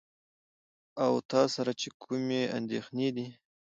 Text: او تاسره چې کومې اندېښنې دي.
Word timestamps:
او 1.03 1.13
تاسره 1.31 1.71
چې 1.81 1.89
کومې 2.03 2.41
اندېښنې 2.57 3.09
دي. 3.15 3.27